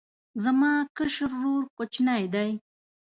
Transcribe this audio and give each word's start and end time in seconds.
زما 0.43 0.71
کشر 0.97 1.23
ورور 1.35 1.63
کوچنی 1.77 2.25
دی 2.33 2.49